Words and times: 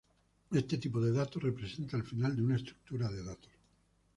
Este 0.59 0.79
tipo 0.79 0.99
de 0.99 1.11
dato 1.11 1.39
representa 1.39 1.95
el 1.95 2.01
final 2.03 2.35
de 2.35 2.41
una 2.41 2.55
estructura 2.55 3.07
de 3.07 3.23
datos. 3.23 3.51